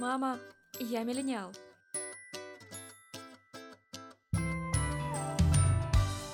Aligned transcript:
Мама, 0.00 0.38
я 0.78 1.02
миллениал. 1.02 1.52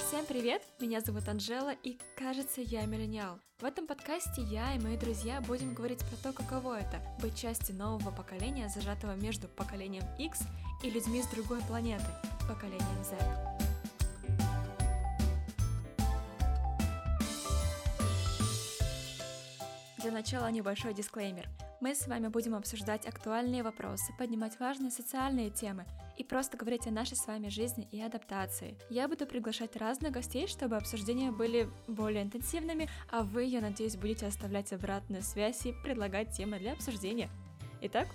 Всем 0.06 0.24
привет, 0.28 0.62
меня 0.78 1.00
зовут 1.00 1.28
Анжела 1.28 1.72
и 1.82 1.98
кажется 2.16 2.60
я 2.60 2.86
миллениал. 2.86 3.40
В 3.58 3.64
этом 3.64 3.88
подкасте 3.88 4.42
я 4.42 4.72
и 4.76 4.78
мои 4.78 4.96
друзья 4.96 5.40
будем 5.40 5.74
говорить 5.74 6.04
про 6.04 6.16
то, 6.16 6.32
каково 6.32 6.78
это— 6.78 7.02
быть 7.20 7.36
частью 7.36 7.74
нового 7.74 8.12
поколения, 8.12 8.68
зажатого 8.68 9.16
между 9.16 9.48
поколением 9.48 10.04
X 10.16 10.42
и 10.84 10.90
людьми 10.90 11.20
с 11.20 11.26
другой 11.26 11.60
планеты, 11.62 12.06
поколением 12.46 13.02
Z. 13.02 13.55
Для 20.06 20.12
начала 20.12 20.48
небольшой 20.52 20.94
дисклеймер. 20.94 21.48
Мы 21.80 21.92
с 21.92 22.06
вами 22.06 22.28
будем 22.28 22.54
обсуждать 22.54 23.08
актуальные 23.08 23.64
вопросы, 23.64 24.12
поднимать 24.16 24.56
важные 24.60 24.92
социальные 24.92 25.50
темы 25.50 25.84
и 26.16 26.22
просто 26.22 26.56
говорить 26.56 26.86
о 26.86 26.92
нашей 26.92 27.16
с 27.16 27.26
вами 27.26 27.48
жизни 27.48 27.88
и 27.90 28.00
адаптации. 28.00 28.78
Я 28.88 29.08
буду 29.08 29.26
приглашать 29.26 29.74
разных 29.74 30.12
гостей, 30.12 30.46
чтобы 30.46 30.76
обсуждения 30.76 31.32
были 31.32 31.68
более 31.88 32.22
интенсивными, 32.22 32.88
а 33.10 33.24
вы, 33.24 33.46
я 33.46 33.60
надеюсь, 33.60 33.96
будете 33.96 34.26
оставлять 34.26 34.72
обратную 34.72 35.24
связь 35.24 35.66
и 35.66 35.74
предлагать 35.82 36.30
темы 36.30 36.60
для 36.60 36.74
обсуждения. 36.74 37.28
Итак, 37.80 38.06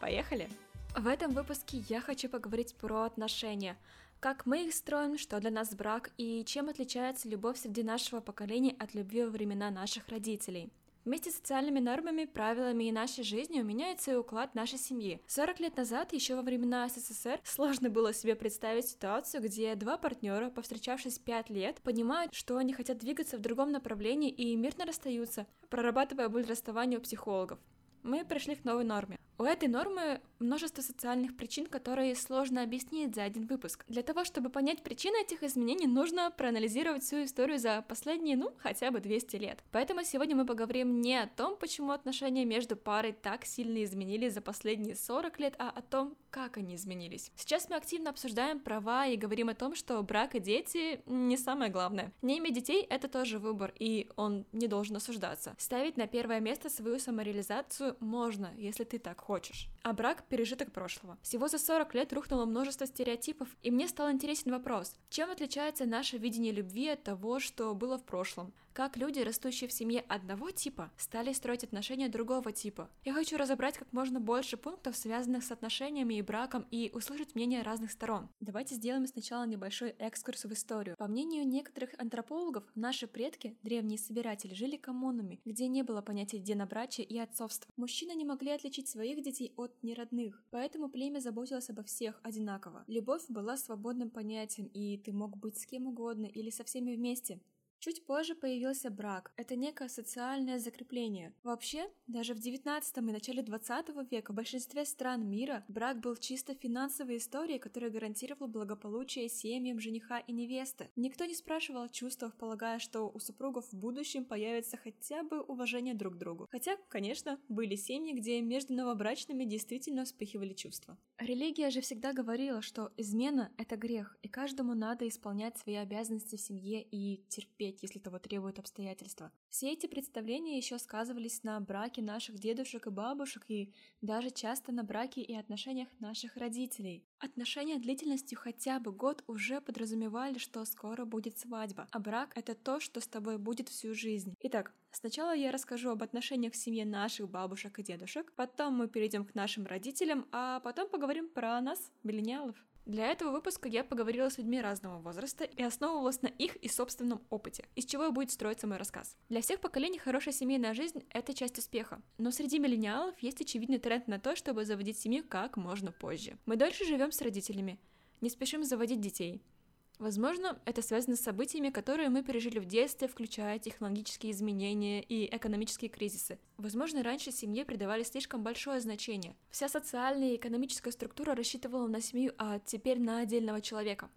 поехали! 0.00 0.48
В 0.96 1.06
этом 1.06 1.32
выпуске 1.32 1.84
я 1.90 2.00
хочу 2.00 2.30
поговорить 2.30 2.74
про 2.76 3.02
отношения, 3.02 3.76
как 4.20 4.46
мы 4.46 4.64
их 4.64 4.72
строим, 4.72 5.18
что 5.18 5.38
для 5.38 5.50
нас 5.50 5.74
брак 5.74 6.12
и 6.16 6.46
чем 6.46 6.70
отличается 6.70 7.28
любовь 7.28 7.58
среди 7.58 7.82
нашего 7.82 8.20
поколения 8.20 8.74
от 8.78 8.94
любви 8.94 9.22
во 9.22 9.28
времена 9.28 9.70
наших 9.70 10.08
родителей. 10.08 10.72
Вместе 11.06 11.30
с 11.30 11.36
социальными 11.36 11.78
нормами, 11.78 12.24
правилами 12.24 12.88
и 12.88 12.92
нашей 12.92 13.22
жизнью 13.22 13.64
меняется 13.64 14.10
и 14.10 14.16
уклад 14.16 14.56
нашей 14.56 14.76
семьи. 14.76 15.22
40 15.28 15.60
лет 15.60 15.76
назад, 15.76 16.12
еще 16.12 16.34
во 16.34 16.42
времена 16.42 16.88
СССР, 16.88 17.38
сложно 17.44 17.90
было 17.90 18.12
себе 18.12 18.34
представить 18.34 18.88
ситуацию, 18.88 19.40
где 19.40 19.76
два 19.76 19.98
партнера, 19.98 20.50
повстречавшись 20.50 21.20
5 21.20 21.48
лет, 21.50 21.80
понимают, 21.80 22.34
что 22.34 22.56
они 22.56 22.72
хотят 22.72 22.98
двигаться 22.98 23.38
в 23.38 23.40
другом 23.40 23.70
направлении 23.70 24.30
и 24.30 24.56
мирно 24.56 24.84
расстаются, 24.84 25.46
прорабатывая 25.70 26.28
боль 26.28 26.44
расставания 26.44 26.98
у 26.98 27.02
психологов. 27.02 27.60
Мы 28.02 28.24
пришли 28.24 28.56
к 28.56 28.64
новой 28.64 28.82
норме. 28.82 29.16
У 29.38 29.44
этой 29.44 29.68
нормы 29.68 30.20
множество 30.38 30.82
социальных 30.82 31.36
причин, 31.36 31.66
которые 31.66 32.14
сложно 32.14 32.62
объяснить 32.62 33.14
за 33.14 33.22
один 33.22 33.46
выпуск. 33.46 33.84
Для 33.88 34.02
того, 34.02 34.24
чтобы 34.24 34.48
понять 34.48 34.82
причины 34.82 35.22
этих 35.22 35.42
изменений, 35.42 35.86
нужно 35.86 36.30
проанализировать 36.30 37.02
всю 37.02 37.24
историю 37.24 37.58
за 37.58 37.84
последние, 37.86 38.36
ну, 38.36 38.52
хотя 38.58 38.90
бы 38.90 39.00
200 39.00 39.36
лет. 39.36 39.62
Поэтому 39.72 40.04
сегодня 40.04 40.36
мы 40.36 40.46
поговорим 40.46 41.00
не 41.00 41.16
о 41.16 41.26
том, 41.26 41.56
почему 41.56 41.92
отношения 41.92 42.44
между 42.44 42.76
парой 42.76 43.12
так 43.12 43.44
сильно 43.44 43.84
изменились 43.84 44.34
за 44.34 44.40
последние 44.40 44.96
40 44.96 45.38
лет, 45.40 45.54
а 45.58 45.70
о 45.70 45.82
том, 45.82 46.16
как 46.30 46.58
они 46.58 46.76
изменились. 46.76 47.30
Сейчас 47.36 47.68
мы 47.68 47.76
активно 47.76 48.10
обсуждаем 48.10 48.60
права 48.60 49.06
и 49.06 49.16
говорим 49.16 49.48
о 49.48 49.54
том, 49.54 49.74
что 49.74 50.02
брак 50.02 50.34
и 50.34 50.40
дети 50.40 51.00
не 51.06 51.36
самое 51.36 51.70
главное. 51.70 52.12
Не 52.22 52.38
иметь 52.38 52.54
детей— 52.54 52.82
это 52.90 53.08
тоже 53.08 53.38
выбор, 53.38 53.72
и 53.78 54.10
он 54.16 54.44
не 54.52 54.66
должен 54.66 54.96
осуждаться. 54.96 55.54
Ставить 55.58 55.96
на 55.96 56.06
первое 56.06 56.40
место 56.40 56.68
свою 56.68 56.98
самореализацию 56.98 57.96
можно, 58.00 58.52
если 58.56 58.84
ты 58.84 58.98
так 58.98 59.20
хочешь. 59.26 59.68
А 59.82 59.92
брак— 59.92 60.24
пережиток 60.28 60.72
прошлого. 60.72 61.18
Всего 61.22 61.48
за 61.48 61.58
40 61.58 61.94
лет 61.94 62.12
рухнуло 62.12 62.44
множество 62.44 62.86
стереотипов, 62.86 63.48
и 63.62 63.72
мне 63.72 63.88
стал 63.88 64.10
интересен 64.12 64.52
вопрос, 64.52 64.96
чем 65.10 65.30
отличается 65.30 65.84
наше 65.84 66.16
видение 66.16 66.52
любви 66.52 66.88
от 66.88 67.02
того, 67.02 67.40
что 67.40 67.74
было 67.74 67.98
в 67.98 68.04
прошлом? 68.04 68.52
Как 68.76 68.98
люди, 68.98 69.20
растущие 69.20 69.68
в 69.68 69.72
семье 69.72 70.04
одного 70.06 70.50
типа, 70.50 70.92
стали 70.98 71.32
строить 71.32 71.64
отношения 71.64 72.10
другого 72.10 72.52
типа? 72.52 72.90
Я 73.06 73.14
хочу 73.14 73.38
разобрать 73.38 73.78
как 73.78 73.90
можно 73.90 74.20
больше 74.20 74.58
пунктов, 74.58 74.98
связанных 74.98 75.44
с 75.44 75.50
отношениями 75.50 76.18
и 76.18 76.20
браком, 76.20 76.66
и 76.70 76.90
услышать 76.92 77.34
мнения 77.34 77.62
разных 77.62 77.90
сторон. 77.90 78.28
Давайте 78.40 78.74
сделаем 78.74 79.06
сначала 79.06 79.46
небольшой 79.46 79.94
экскурс 79.98 80.44
в 80.44 80.52
историю. 80.52 80.94
По 80.98 81.06
мнению 81.06 81.48
некоторых 81.48 81.94
антропологов, 81.96 82.64
наши 82.74 83.06
предки, 83.06 83.56
древние 83.62 83.98
собиратели, 83.98 84.52
жили 84.52 84.76
коммунами, 84.76 85.40
где 85.46 85.68
не 85.68 85.82
было 85.82 86.02
понятия 86.02 86.38
денобрачия 86.38 87.06
и 87.06 87.16
отцовства. 87.16 87.72
Мужчины 87.78 88.12
не 88.12 88.26
могли 88.26 88.50
отличить 88.50 88.90
своих 88.90 89.22
детей 89.22 89.54
от 89.56 89.72
неродных, 89.82 90.42
поэтому 90.50 90.90
племя 90.90 91.20
заботилось 91.20 91.70
обо 91.70 91.82
всех 91.82 92.20
одинаково. 92.22 92.84
Любовь 92.88 93.24
была 93.30 93.56
свободным 93.56 94.10
понятием, 94.10 94.66
и 94.74 94.98
ты 94.98 95.14
мог 95.14 95.34
быть 95.38 95.58
с 95.58 95.64
кем 95.64 95.86
угодно 95.86 96.26
или 96.26 96.50
со 96.50 96.62
всеми 96.62 96.94
вместе. 96.94 97.40
Чуть 97.86 98.04
позже 98.04 98.34
появился 98.34 98.90
брак. 98.90 99.30
Это 99.36 99.54
некое 99.54 99.88
социальное 99.88 100.58
закрепление. 100.58 101.32
Вообще, 101.44 101.88
даже 102.08 102.34
в 102.34 102.40
19 102.40 102.96
и 102.96 103.00
начале 103.00 103.42
20 103.44 104.10
века 104.10 104.32
в 104.32 104.34
большинстве 104.34 104.84
стран 104.84 105.24
мира 105.24 105.64
брак 105.68 106.00
был 106.00 106.16
чисто 106.16 106.56
финансовой 106.56 107.18
историей, 107.18 107.60
которая 107.60 107.92
гарантировала 107.92 108.48
благополучие 108.48 109.28
семьям 109.28 109.78
жениха 109.78 110.18
и 110.18 110.32
невесты. 110.32 110.90
Никто 110.96 111.26
не 111.26 111.34
спрашивал 111.36 111.82
о 111.82 111.88
чувствах, 111.88 112.36
полагая, 112.36 112.80
что 112.80 113.08
у 113.08 113.20
супругов 113.20 113.66
в 113.70 113.76
будущем 113.76 114.24
появится 114.24 114.76
хотя 114.76 115.22
бы 115.22 115.40
уважение 115.40 115.94
друг 115.94 116.14
к 116.14 116.18
другу. 116.18 116.48
Хотя, 116.50 116.76
конечно, 116.88 117.38
были 117.48 117.76
семьи, 117.76 118.14
где 118.14 118.40
между 118.40 118.74
новобрачными 118.74 119.44
действительно 119.44 120.04
вспыхивали 120.04 120.54
чувства. 120.54 120.98
Религия 121.18 121.70
же 121.70 121.82
всегда 121.82 122.12
говорила, 122.12 122.62
что 122.62 122.92
измена— 122.96 123.52
это 123.58 123.76
грех, 123.76 124.18
и 124.22 124.28
каждому 124.28 124.74
надо 124.74 125.06
исполнять 125.06 125.56
свои 125.56 125.76
обязанности 125.76 126.34
в 126.34 126.40
семье 126.40 126.82
и 126.82 127.24
терпеть, 127.28 127.75
если 127.82 127.98
того 127.98 128.18
требуют 128.18 128.58
обстоятельства. 128.58 129.32
Все 129.48 129.72
эти 129.72 129.86
представления 129.86 130.56
еще 130.56 130.78
сказывались 130.78 131.42
на 131.42 131.60
браке 131.60 132.02
наших 132.02 132.38
дедушек 132.38 132.86
и 132.86 132.90
бабушек, 132.90 133.44
и 133.48 133.72
даже 134.00 134.30
часто 134.30 134.72
на 134.72 134.84
браке 134.84 135.22
и 135.22 135.34
отношениях 135.34 135.88
наших 136.00 136.36
родителей. 136.36 137.04
Отношения 137.18 137.78
длительностью 137.78 138.38
хотя 138.38 138.78
бы 138.78 138.92
год 138.92 139.24
уже 139.26 139.60
подразумевали, 139.60 140.38
что 140.38 140.64
скоро 140.64 141.04
будет 141.04 141.38
свадьба, 141.38 141.88
а 141.90 141.98
брак— 141.98 142.32
это 142.34 142.54
то, 142.54 142.80
что 142.80 143.00
с 143.00 143.06
тобой 143.06 143.38
будет 143.38 143.68
всю 143.68 143.94
жизнь. 143.94 144.34
Итак, 144.40 144.72
сначала 144.90 145.34
я 145.34 145.50
расскажу 145.50 145.90
об 145.90 146.02
отношениях 146.02 146.52
в 146.52 146.56
семье 146.56 146.84
наших 146.84 147.30
бабушек 147.30 147.78
и 147.78 147.82
дедушек, 147.82 148.32
потом 148.36 148.74
мы 148.74 148.88
перейдем 148.88 149.24
к 149.24 149.34
нашим 149.34 149.66
родителям, 149.66 150.26
а 150.32 150.60
потом 150.60 150.88
поговорим 150.88 151.28
про 151.28 151.60
нас, 151.60 151.90
миллениалов. 152.02 152.56
Для 152.86 153.08
этого 153.08 153.32
выпуска 153.32 153.68
я 153.68 153.82
поговорила 153.82 154.28
с 154.28 154.38
людьми 154.38 154.60
разного 154.60 155.00
возраста 155.00 155.42
и 155.42 155.60
основывалась 155.60 156.22
на 156.22 156.28
их 156.28 156.54
и 156.56 156.68
собственном 156.68 157.20
опыте, 157.30 157.64
из 157.74 157.84
чего 157.84 158.12
будет 158.12 158.30
строиться 158.30 158.68
мой 158.68 158.76
рассказ. 158.76 159.16
Для 159.28 159.40
всех 159.40 159.60
поколений 159.60 159.98
хорошая 159.98 160.32
семейная 160.32 160.72
жизнь– 160.72 161.02
это 161.10 161.34
часть 161.34 161.58
успеха. 161.58 162.00
Но 162.16 162.30
среди 162.30 162.60
миллениалов 162.60 163.18
есть 163.18 163.40
очевидный 163.40 163.78
тренд 163.78 164.06
на 164.06 164.20
то, 164.20 164.36
чтобы 164.36 164.64
заводить 164.64 165.00
семью 165.00 165.24
как 165.28 165.56
можно 165.56 165.90
позже. 165.90 166.38
Мы 166.46 166.54
дольше 166.54 166.84
живем 166.84 167.10
с 167.10 167.20
родителями, 167.20 167.80
не 168.20 168.30
спешим 168.30 168.62
заводить 168.62 169.00
детей– 169.00 169.42
Возможно, 169.98 170.58
это 170.66 170.82
связано 170.82 171.16
с 171.16 171.20
событиями, 171.20 171.70
которые 171.70 172.10
мы 172.10 172.22
пережили 172.22 172.58
в 172.58 172.66
детстве, 172.66 173.08
включая 173.08 173.58
технологические 173.58 174.32
изменения 174.32 175.02
и 175.02 175.34
экономические 175.34 175.88
кризисы. 175.88 176.38
Возможно, 176.58 177.02
раньше 177.02 177.32
семье 177.32 177.64
придавали 177.64 178.02
слишком 178.02 178.42
большое 178.42 178.80
значение. 178.80 179.34
Вся 179.50 179.68
социальная 179.68 180.32
и 180.32 180.36
экономическая 180.36 180.92
структура 180.92 181.34
рассчитывала 181.34 181.86
на 181.86 182.02
семью, 182.02 182.34
а 182.36 182.58
теперь 182.58 183.00
на 183.00 183.20
отдельного 183.20 183.62
человека. 183.62 184.10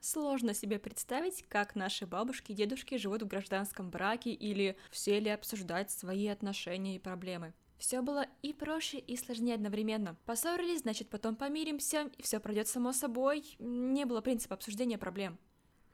Сложно 0.00 0.52
себе 0.52 0.78
представить, 0.78 1.44
как 1.48 1.76
наши 1.76 2.06
бабушки 2.06 2.50
и 2.50 2.54
дедушки 2.54 2.96
живут 2.96 3.22
в 3.22 3.26
гражданском 3.28 3.90
браке 3.90 4.32
или 4.32 4.76
все 4.90 5.20
ли 5.20 5.30
обсуждать 5.30 5.90
свои 5.90 6.26
отношения 6.26 6.96
и 6.96 6.98
проблемы. 6.98 7.52
Все 7.80 8.02
было 8.02 8.26
и 8.42 8.52
проще, 8.52 8.98
и 8.98 9.16
сложнее 9.16 9.54
одновременно. 9.54 10.14
Поссорились, 10.26 10.80
значит, 10.80 11.08
потом 11.08 11.34
помиримся, 11.34 12.10
и 12.18 12.22
все 12.22 12.38
пройдет 12.38 12.68
само 12.68 12.92
собой. 12.92 13.56
Не 13.58 14.04
было 14.04 14.20
принципа 14.20 14.54
обсуждения 14.54 14.98
проблем. 14.98 15.38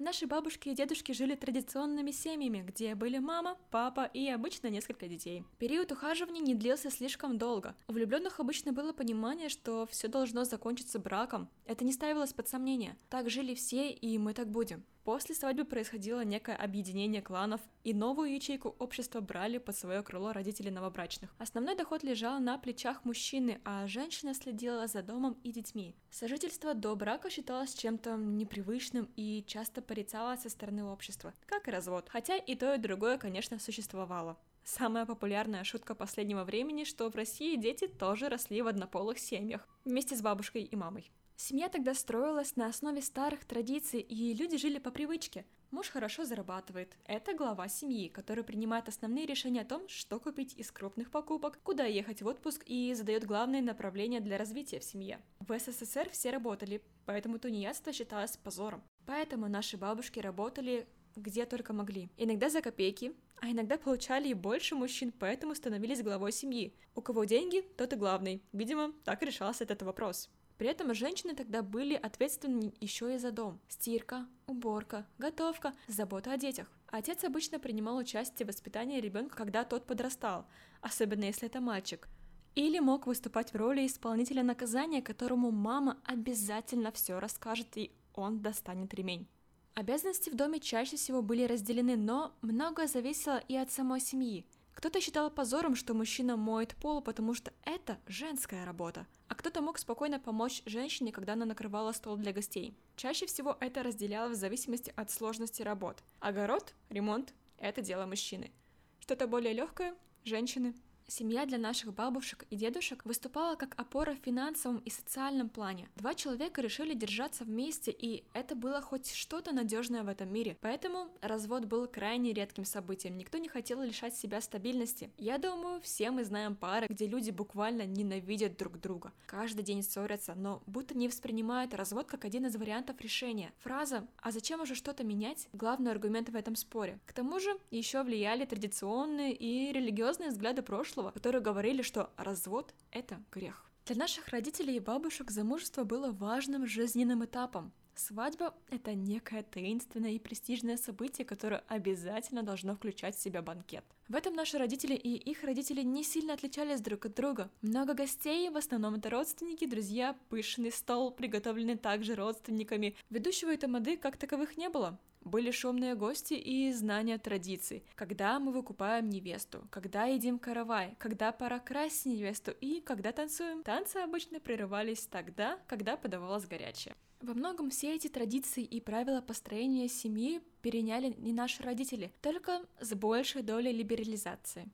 Наши 0.01 0.27
бабушки 0.27 0.69
и 0.69 0.75
дедушки 0.75 1.13
жили 1.13 1.37
традиционными 1.37 2.11
семьями, 2.11 2.59
где 2.67 2.97
были 2.97 3.19
мама, 3.19 3.57
папа 3.71 4.05
и 4.05 4.29
обычно 4.29 4.67
несколько 4.67 5.07
детей. 5.07 5.45
Период 5.59 5.93
ухаживания 5.93 6.43
не 6.43 6.57
длился 6.57 6.91
слишком 6.91 7.39
долго. 7.39 7.77
У 7.87 7.93
влюбленных 7.93 8.41
обычно 8.41 8.73
было 8.73 8.93
понимание, 8.93 9.49
что 9.49 9.87
все 9.87 10.09
должно 10.09 10.45
закончиться 10.45 10.99
браком. 10.99 11.49
Это 11.67 11.85
не 11.85 11.93
ставилось 11.93 12.33
под 12.33 12.49
сомнение. 12.49 12.99
Так 13.09 13.31
жили 13.31 13.55
все, 13.55 13.91
и 13.91 14.19
мы 14.19 14.35
так 14.35 14.51
будем. 14.51 14.85
После 15.07 15.37
свадьбы 15.37 15.65
происходило 15.65 16.25
некое 16.25 16.57
объединение 16.57 17.23
кланов, 17.23 17.61
и 17.85 17.95
новую 17.95 18.35
ячейку 18.35 18.75
общества 18.81 19.21
брали 19.21 19.59
под 19.59 19.77
свое 19.77 20.03
крыло 20.03 20.33
родители 20.33 20.69
новобрачных. 20.69 21.33
Основной 21.39 21.77
доход 21.77 22.03
лежал 22.03 22.41
на 22.41 22.59
плечах 22.59 23.05
мужчины, 23.05 23.61
а 23.65 23.87
женщина 23.87 24.35
следила 24.35 24.89
за 24.89 25.05
домом 25.05 25.39
и 25.45 25.53
детьми. 25.53 25.95
Сожительство 26.11 26.75
до 26.75 26.97
брака 26.97 27.31
считалось 27.31 27.75
чем-то 27.75 28.17
непривычным 28.17 29.09
и 29.15 29.45
часто 29.47 29.81
порицалось 29.81 30.41
со 30.41 30.51
стороны 30.51 30.83
общества, 30.83 31.33
как 31.47 31.69
и 31.69 31.71
развод. 31.71 32.09
Хотя 32.09 32.37
и 32.37 32.57
то, 32.57 32.75
и 32.75 32.79
другое, 32.79 33.17
конечно, 33.17 33.61
существовало. 33.61 34.37
Самая 34.65 35.07
популярная 35.07 35.63
шутка 35.63 35.95
последнего 35.95 36.43
времени, 36.43 36.83
что 36.83 37.09
в 37.09 37.15
России 37.15 37.55
дети 37.55 37.87
тоже 37.87 38.29
росли 38.29 38.61
в 38.61 38.67
однополых 38.67 39.21
семьях, 39.21 39.69
вместе 39.85 40.17
с 40.17 40.21
бабушкой 40.21 40.65
и 40.65 40.75
мамой. 40.75 41.13
Семья 41.39 41.69
тогда 41.69 41.93
строилась 41.93 42.57
на 42.57 42.67
основе 42.67 43.03
старых 43.03 43.45
традиций, 43.45 44.01
и 44.01 44.33
люди 44.33 44.57
жили 44.57 44.79
по 44.79 44.91
привычке. 44.91 45.45
Муж 45.71 45.91
хорошо 45.91 46.25
зарабатывает. 46.25 46.97
Это 47.05 47.35
глава 47.35 47.69
семьи, 47.69 48.09
который 48.09 48.43
принимает 48.43 48.89
основные 48.89 49.27
решения 49.27 49.61
о 49.61 49.67
том, 49.67 49.87
что 49.89 50.19
купить 50.19 50.55
из 50.57 50.73
крупных 50.73 51.11
покупок, 51.11 51.59
куда 51.63 51.85
ехать 51.85 52.23
в 52.23 52.27
отпуск 52.27 52.63
и 52.65 52.95
задает 52.95 53.27
главные 53.27 53.61
направления 53.61 54.21
для 54.21 54.39
развития 54.39 54.81
в 54.81 54.85
семье. 54.85 55.21
В 55.41 55.59
СССР 55.59 56.09
все 56.11 56.31
работали, 56.31 56.83
поэтому 57.05 57.39
тунеядство 57.39 57.93
считалось 57.93 58.39
позором. 58.39 58.83
Поэтому 59.05 59.47
наши 59.49 59.77
бабушки 59.77 60.19
работали 60.21 60.89
где 61.17 61.47
только 61.47 61.73
могли. 61.73 62.11
Иногда 62.17 62.51
за 62.51 62.61
копейки, 62.61 63.15
а 63.41 63.51
иногда 63.51 63.79
получали 63.79 64.29
и 64.29 64.35
больше 64.35 64.75
мужчин, 64.75 65.13
поэтому 65.19 65.55
становились 65.55 66.03
главой 66.03 66.31
семьи. 66.31 66.75
У 66.95 67.01
кого 67.01 67.25
деньги, 67.25 67.63
тот 67.77 67.93
и 67.93 67.97
главный. 67.97 68.43
Видимо, 68.53 68.93
так 69.05 69.23
решался 69.23 69.65
этот 69.65 69.83
вопрос. 69.83 70.31
При 70.59 70.69
этом 70.69 70.95
женщины 70.95 71.35
тогда 71.35 71.63
были 71.63 71.95
ответственны 71.95 72.73
еще 72.81 73.15
и 73.15 73.19
за 73.19 73.31
дом. 73.31 73.61
Стирка, 73.69 74.27
уборка, 74.47 75.07
готовка, 75.19 75.75
забота 75.87 76.33
о 76.33 76.39
детях. 76.39 76.71
Отец 76.89 77.25
обычно 77.25 77.59
принимал 77.59 77.97
участие 77.97 78.47
в 78.47 78.49
воспитании 78.49 79.01
ребенка, 79.01 79.37
когда 79.37 79.65
тот 79.65 79.87
подрастал, 79.87 80.47
особенно 80.81 81.25
если 81.25 81.49
это 81.49 81.61
мальчик. 81.61 82.09
Или 82.55 82.79
мог 82.79 83.07
выступать 83.07 83.53
в 83.53 83.57
роли 83.57 83.87
исполнителя 83.87 84.43
наказания, 84.43 85.03
которому 85.03 85.51
мама 85.51 85.99
обязательно 86.05 86.91
все 86.91 87.19
расскажет 87.19 87.77
и 87.77 87.91
он 88.15 88.41
достанет 88.41 88.95
ремень. 88.95 89.29
Обязанности 89.75 90.31
в 90.31 90.35
доме 90.35 90.59
чаще 90.59 90.97
всего 90.97 91.21
были 91.21 91.45
разделены, 91.45 91.97
но 91.97 92.33
многое 92.41 92.87
зависело 92.87 93.37
и 93.47 93.55
от 93.57 93.71
самой 93.71 94.01
семьи. 94.01 94.47
Кто-то 94.77 95.01
считал 95.01 95.31
позором, 95.31 95.75
что 95.75 95.95
мужчина 95.95 96.37
моет 96.37 96.77
пол, 96.77 97.01
потому 97.01 97.33
что 97.33 97.51
это 97.63 97.97
женская 98.07 98.67
работа, 98.67 99.07
а 99.27 99.35
кто-то 99.35 99.63
мог 99.63 99.79
спокойно 99.79 100.21
помочь 100.21 100.63
женщине, 100.67 101.13
когда 101.13 101.33
она 101.33 101.47
накрывала 101.47 101.93
стол 101.93 102.17
для 102.19 102.35
гостей. 102.35 102.77
Чаще 102.95 103.25
всего 103.25 103.57
это 103.59 103.83
разделялось 103.83 104.37
в 104.37 104.41
зависимости 104.41 104.93
от 104.95 105.11
сложности 105.11 105.63
работ. 105.63 106.05
Огород, 106.21 106.75
ремонт– 106.91 107.33
это 107.59 107.81
дело 107.81 108.05
мужчины. 108.05 108.53
Что-то 109.01 109.27
более 109.27 109.55
легкое– 109.55 109.95
женщины. 110.25 110.75
Семья 111.09 111.47
для 111.47 111.57
наших 111.57 111.95
бабушек 111.95 112.47
и 112.51 112.57
дедушек 112.57 113.05
выступала 113.05 113.55
как 113.55 113.79
опора 113.79 114.15
в 114.15 114.25
финансовом 114.25 114.79
и 114.79 114.91
социальном 114.91 115.49
плане. 115.49 115.89
Два 115.95 116.15
человека 116.15 116.61
решили 116.61 116.95
держаться 116.95 117.45
вместе, 117.45 117.93
и 117.93 118.25
это 118.33 118.57
было 118.57 118.81
хоть 118.81 119.15
что-то 119.15 119.53
надежное 119.53 120.03
в 120.03 120.09
этом 120.09 120.33
мире. 120.33 120.57
Поэтому 120.61 121.07
развод 121.21 121.67
был 121.67 121.87
крайне 121.87 122.33
редким 122.33 122.65
событием. 122.65 123.17
Никто 123.17 123.39
не 123.39 123.49
хотел 123.49 123.83
лишать 123.83 124.17
себя 124.17 124.41
стабильности. 124.41 125.09
Я 125.17 125.39
думаю, 125.39 125.81
все 125.81 126.11
мы 126.11 126.25
знаем 126.25 126.57
пары, 126.57 126.89
где 126.89 127.07
люди 127.07 127.31
буквально 127.31 127.87
ненавидят 127.87 128.57
друг 128.57 128.81
друга. 128.81 129.13
Каждый 129.27 129.63
день 129.63 129.85
ссорятся, 129.85 130.35
но 130.35 130.61
будто 130.67 130.99
не 130.99 131.07
воспринимают 131.07 131.73
развод 131.73 132.09
как 132.09 132.25
один 132.25 132.47
из 132.47 132.57
вариантов 132.57 133.01
решения. 133.01 133.53
Фраза 133.59 134.09
«А 134.21 134.33
зачем 134.33 134.61
уже 134.61 134.75
что-то 134.75 135.05
менять?»– 135.05 135.49
главный 135.53 135.93
аргумент 135.93 136.31
в 136.31 136.35
этом 136.35 136.57
споре. 136.57 136.99
К 137.07 137.13
тому 137.13 137.39
же 137.39 137.57
еще 137.71 138.03
влияли 138.03 138.45
традиционные 138.45 139.33
и 139.33 139.73
религиозные 139.73 140.31
взгляды 140.31 140.63
прошлого, 140.63 140.96
прошлого, 140.97 141.11
которые 141.11 141.43
говорили, 141.43 141.83
что 141.83 142.11
развод– 142.17 142.75
это 142.91 143.23
грех. 143.31 143.71
Для 143.87 143.97
наших 143.97 144.29
родителей 144.29 144.77
и 144.77 144.81
бабушек 144.81 145.31
замужество 145.31 145.85
было 145.85 146.11
важным 146.11 146.67
жизненным 146.67 147.25
этапом. 147.25 147.73
Свадьба– 147.95 148.55
это 148.71 148.95
некое 148.95 149.43
таинственное 149.43 150.13
и 150.13 150.19
престижное 150.19 150.77
событие, 150.77 151.25
которое 151.25 151.63
обязательно 151.69 152.43
должно 152.43 152.75
включать 152.75 153.17
в 153.17 153.23
себя 153.23 153.43
банкет. 153.43 153.85
В 154.09 154.15
этом 154.15 154.35
наши 154.35 154.59
родители 154.59 154.95
и 154.95 155.15
их 155.31 155.45
родители 155.45 155.83
не 155.83 156.05
сильно 156.05 156.35
отличались 156.35 156.81
друг 156.81 157.07
от 157.07 157.15
друга. 157.15 157.51
Много 157.63 157.95
гостей, 157.95 158.51
в 158.51 158.57
основном 158.57 158.95
это 158.95 159.11
родственники, 159.11 159.67
друзья, 159.67 160.15
пышный 160.29 160.73
стол, 160.73 161.11
приготовленный 161.11 161.77
также 161.77 162.15
родственниками. 162.15 162.95
Ведущего 163.11 163.51
этой 163.51 163.69
моды 163.69 163.97
как 163.97 164.17
таковых 164.17 164.57
не 164.57 164.69
было. 164.69 164.99
Были 165.27 165.51
шумные 165.51 165.97
гости 165.97 166.35
и 166.35 166.73
знания 166.73 167.19
традиций. 167.19 167.83
Когда 167.97 168.39
мы 168.39 168.53
выкупаем 168.53 169.09
невесту, 169.09 169.67
когда 169.73 170.05
едим 170.05 170.39
каравай, 170.39 170.95
когда 171.01 171.33
пора 171.33 171.59
красить 171.59 172.07
невесту 172.07 172.53
и 172.53 172.81
когда 172.81 173.11
танцуем. 173.11 173.65
Танцы 173.65 173.97
обычно 173.97 174.39
прерывались 174.39 175.05
тогда, 175.09 175.59
когда 175.67 175.97
подавалось 175.97 176.47
горячее. 176.47 176.95
Во 177.21 177.35
многом 177.35 177.71
все 177.71 177.97
эти 177.97 178.07
традиции 178.07 178.63
и 178.63 178.81
правила 178.81 179.21
построения 179.21 179.89
семьи 179.89 180.41
переняли 180.63 181.13
не 181.19 181.33
наши 181.33 181.61
родители, 181.61 182.13
только 182.23 182.61
с 182.79 182.95
большей 182.95 183.43
долей 183.43 183.73
либерализации. 183.73 184.71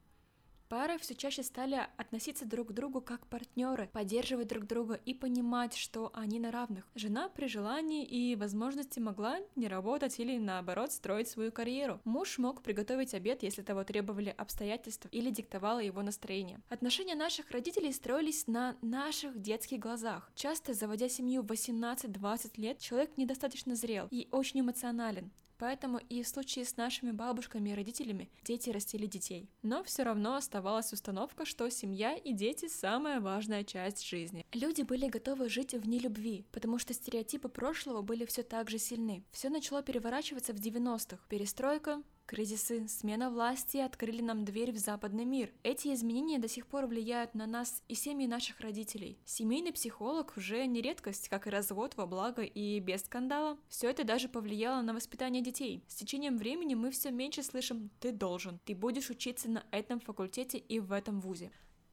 Пары 0.73 0.97
все 0.97 1.15
чаще 1.15 1.43
стали 1.43 1.87
относиться 1.99 2.47
друг 2.47 2.69
к 2.69 2.73
другу 2.73 3.03
как 3.03 3.27
партнеры, 3.27 3.91
поддерживать 3.93 4.49
друг 4.49 4.67
друга 4.67 4.95
и 4.95 5.13
понимать, 5.13 5.77
что 5.77 6.11
они 6.15 6.41
на 6.41 6.51
равных. 6.51 6.89
Жена 6.95 7.29
при 7.29 7.47
желании 7.47 8.07
и 8.07 8.35
возможности 8.37 8.99
могла 8.99 9.37
не 9.55 9.69
работать 9.69 10.19
или 10.19 10.39
наоборот 10.39 10.91
строить 10.91 11.29
свою 11.29 11.53
карьеру. 11.53 12.01
Муж 12.05 12.39
мог 12.39 12.63
приготовить 12.63 13.13
обед, 13.13 13.43
если 13.43 13.61
того 13.61 13.85
требовали 13.85 14.35
обстоятельства 14.35 15.11
или 15.13 15.29
диктовало 15.29 15.81
его 15.81 16.01
настроение. 16.01 16.63
Отношения 16.71 17.17
наших 17.17 17.51
родителей 17.51 17.93
строились 17.93 18.47
на 18.47 18.75
наших 18.81 19.43
детских 19.43 19.79
глазах. 19.79 20.33
Часто, 20.35 20.73
заводя 20.73 21.11
семью 21.11 21.43
в 21.43 21.53
18-20 21.53 22.53
лет, 22.59 22.79
человек 22.79 23.19
недостаточно 23.19 23.75
зрел 23.75 24.09
и 24.11 24.27
очень 24.33 24.61
эмоционален. 24.61 25.33
Поэтому 25.62 26.00
и 26.09 26.25
в 26.25 26.29
случае 26.29 26.64
с 26.64 26.76
нашими 26.76 27.12
бабушками 27.12 27.70
и 27.70 27.75
родителями 27.75 28.29
дети 28.43 28.70
растили 28.70 29.06
детей. 29.06 29.49
Но 29.62 29.85
все 29.85 30.03
равно 30.03 30.35
оставалась 30.35 30.93
установка, 30.93 31.44
что 31.44 31.70
семья 31.70 32.17
и 32.17 32.32
дети– 32.32 32.67
самая 32.69 33.20
важная 33.20 33.62
часть 33.62 34.05
жизни. 34.05 34.44
Люди 34.53 34.82
были 34.82 35.06
готовы 35.06 35.49
жить 35.49 35.73
в 35.75 35.87
нелюбви, 35.87 36.44
потому 36.50 36.81
что 36.81 36.94
стереотипы 36.94 37.49
прошлого 37.49 38.03
были 38.03 38.25
все 38.25 38.43
так 38.43 38.70
же 38.70 38.79
сильны. 38.79 39.23
Все 39.31 39.50
начало 39.50 39.85
переворачиваться 39.85 40.53
в 40.53 40.56
90-х. 40.56 41.19
Перестройка, 41.29 42.03
Кризисы, 42.27 42.89
смена 42.89 43.31
власти 43.31 43.77
открыли 43.77 44.23
нам 44.23 44.45
дверь 44.45 44.73
в 44.73 44.79
западный 44.79 45.25
мир. 45.25 45.53
Эти 45.63 45.93
изменения 45.93 46.39
до 46.39 46.49
сих 46.49 46.67
пор 46.67 46.87
влияют 46.87 47.35
на 47.35 47.47
нас 47.47 47.83
и 47.89 47.95
семьи 47.95 48.27
наших 48.27 48.61
родителей. 48.61 49.19
Семейный 49.25 49.73
психолог 49.73 50.33
уже 50.37 50.67
не 50.67 50.81
редкость, 50.81 51.29
как 51.29 51.47
и 51.47 51.51
развод 51.51 51.97
во 51.97 52.07
благо 52.07 52.43
и 52.43 52.81
без 52.81 53.03
скандала. 53.03 53.59
Все 53.69 53.91
это 53.91 54.05
даже 54.05 54.29
повлияло 54.29 54.83
на 54.83 54.95
воспитание 54.95 55.43
детей. 55.43 55.85
С 55.89 55.97
течением 55.97 56.39
времени 56.39 56.75
мы 56.75 56.91
все 56.91 57.11
меньше 57.11 57.43
слышим 57.43 57.91
«ты 58.01 58.13
должен», 58.13 58.61
«ты 58.65 58.75
будешь 58.75 59.11
учиться 59.11 59.51
на 59.51 59.65
этом 59.71 60.01
факультете 60.01 60.59
и 60.59 60.81
в 60.81 60.93
этом 60.93 61.21
вузе». 61.21 61.51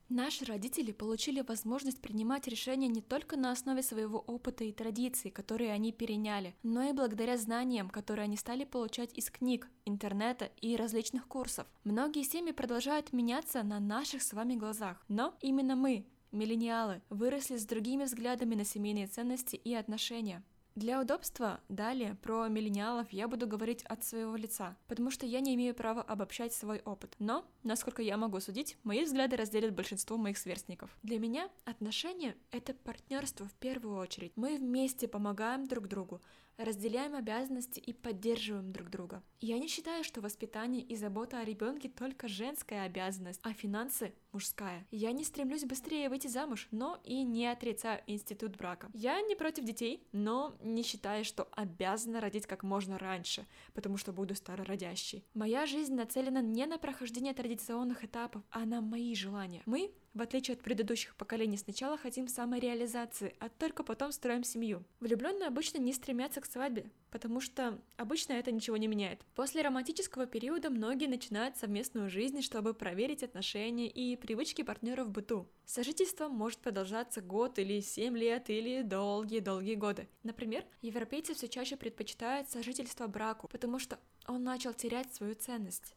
Наши 0.10 0.44
родители 0.44 0.92
получили 0.92 1.42
возможность 1.42 2.02
принимать 2.02 2.48
решения 2.48 2.88
не 2.88 3.00
только 3.00 3.38
на 3.38 3.52
основе 3.52 3.84
своего 3.84 4.18
опыта 4.18 4.64
и 4.64 4.72
традиций, 4.72 5.30
которые 5.30 5.72
они 5.72 5.92
переняли, 5.92 6.56
но 6.64 6.82
и 6.82 6.94
благодаря 6.94 7.38
знаниям, 7.38 7.92
которые 7.92 8.24
они 8.24 8.36
стали 8.36 8.64
получать 8.64 9.16
из 9.16 9.30
книг, 9.30 9.70
интернета 9.86 10.46
и 10.62 10.76
различных 10.76 11.28
курсов. 11.28 11.68
Многие 11.84 12.24
семьи 12.24 12.52
продолжают 12.52 13.14
меняться 13.14 13.62
на 13.62 13.80
наших 13.80 14.24
с 14.24 14.34
вами 14.34 14.56
глазах, 14.56 15.06
но 15.10 15.36
именно 15.42 15.76
мы, 15.76 16.08
миллениалы, 16.32 17.04
выросли 17.12 17.58
с 17.58 17.66
другими 17.66 18.06
взглядами 18.06 18.56
на 18.56 18.66
семейные 18.66 19.06
ценности 19.06 19.58
и 19.58 19.76
отношения. 19.76 20.44
Для 20.80 21.02
удобства 21.02 21.60
далее 21.68 22.16
про 22.22 22.48
миллениалов 22.48 23.12
я 23.12 23.28
буду 23.28 23.48
говорить 23.48 23.84
от 23.84 24.06
своего 24.06 24.38
лица, 24.38 24.78
потому 24.88 25.12
что 25.12 25.26
я 25.26 25.42
не 25.42 25.54
имею 25.56 25.76
права 25.76 26.02
обобщать 26.02 26.54
свой 26.54 26.80
опыт. 26.86 27.18
Но, 27.20 27.44
насколько 27.64 28.02
я 28.02 28.16
могу 28.16 28.40
судить, 28.40 28.78
мои 28.86 29.04
взгляды 29.04 29.36
разделят 29.36 29.74
большинство 29.74 30.16
моих 30.16 30.38
сверстников. 30.38 30.98
Для 31.04 31.20
меня 31.20 31.50
отношения— 31.66 32.38
это 32.52 32.74
партнерство 32.74 33.46
в 33.46 33.54
первую 33.56 33.98
очередь. 33.98 34.32
Мы 34.38 34.56
вместе 34.56 35.10
помогаем 35.10 35.68
друг 35.68 35.90
другу, 35.90 36.22
разделяем 36.60 37.16
обязанности 37.16 37.80
и 37.80 37.94
поддерживаем 37.94 38.72
друг 38.72 38.90
друга. 38.90 39.24
Я 39.40 39.58
не 39.58 39.68
считаю, 39.68 40.04
что 40.04 40.22
воспитание 40.22 40.84
и 40.84 40.96
забота 40.96 41.40
о 41.40 41.46
ребенке 41.46 41.90
только 41.90 42.28
женская 42.28 42.84
обязанность, 42.84 43.40
а 43.44 43.54
финансы 43.54 44.14
мужская. 44.34 44.86
Я 44.92 45.14
не 45.14 45.24
стремлюсь 45.24 45.64
быстрее 45.64 46.10
выйти 46.10 46.28
замуж, 46.28 46.68
но 46.72 47.00
и 47.04 47.24
не 47.24 47.48
отрицаю 47.48 48.02
институт 48.08 48.58
брака. 48.58 48.90
Я 48.94 49.22
не 49.22 49.36
против 49.36 49.64
детей, 49.64 50.06
но 50.12 50.56
не 50.62 50.84
считаю, 50.84 51.24
что 51.24 51.48
обязана 51.52 52.20
родить 52.20 52.46
как 52.46 52.64
можно 52.64 53.00
раньше, 53.00 53.48
потому 53.74 53.98
что 53.98 54.12
буду 54.12 54.36
старородящей. 54.36 55.26
Моя 55.34 55.66
жизнь 55.66 55.96
нацелена 55.96 56.42
не 56.42 56.66
на 56.66 56.78
прохождение 56.78 57.34
традиционных 57.34 58.04
этапов, 58.04 58.44
а 58.52 58.66
на 58.66 58.82
мои 58.82 59.16
желания. 59.16 59.64
Мы 59.66 59.92
в 60.20 60.22
отличие 60.22 60.56
от 60.56 60.62
предыдущих 60.62 61.16
поколений, 61.16 61.56
сначала 61.56 61.98
хотим 61.98 62.28
самореализации, 62.28 63.36
а 63.40 63.48
только 63.48 63.84
потом 63.84 64.12
строим 64.12 64.44
семью. 64.44 64.84
Влюбленные 65.00 65.48
обычно 65.48 65.78
не 65.78 65.94
стремятся 65.94 66.42
к 66.42 66.46
свадьбе, 66.46 66.92
потому 67.10 67.40
что 67.40 67.80
обычно 67.96 68.34
это 68.34 68.52
ничего 68.52 68.76
не 68.76 68.88
меняет. 68.88 69.22
После 69.34 69.62
романтического 69.62 70.26
периода 70.26 70.70
многие 70.70 71.08
начинают 71.08 71.56
совместную 71.56 72.10
жизнь, 72.10 72.42
чтобы 72.42 72.74
проверить 72.74 73.24
отношения 73.24 73.88
и 73.88 74.18
привычки 74.18 74.62
партнера 74.62 75.06
в 75.06 75.10
быту. 75.10 75.48
Сожительство 75.66 76.28
может 76.28 76.60
продолжаться 76.60 77.22
год 77.22 77.58
или 77.58 77.80
семь 77.80 78.18
лет 78.18 78.50
или 78.50 78.82
долгие-долгие 78.82 79.76
годы. 79.76 80.10
Например, 80.24 80.66
европейцы 80.82 81.34
все 81.34 81.48
чаще 81.48 81.78
предпочитают 81.78 82.50
сожительство 82.50 83.08
браку, 83.08 83.48
потому 83.48 83.80
что 83.80 83.98
он 84.28 84.44
начал 84.44 84.74
терять 84.74 85.14
свою 85.14 85.36
ценность. 85.36 85.96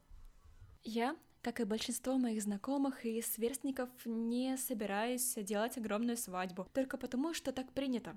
Я 0.85 1.17
как 1.43 1.61
и 1.61 1.65
большинство 1.65 2.17
моих 2.17 2.43
знакомых 2.43 3.05
и 3.05 3.21
сверстников, 3.21 3.91
не 4.05 4.57
собираюсь 4.57 5.35
делать 5.37 5.77
огромную 5.77 6.17
свадьбу, 6.17 6.67
только 6.73 6.97
потому, 6.97 7.35
что 7.35 7.53
так 7.53 7.73
принято. 7.73 8.17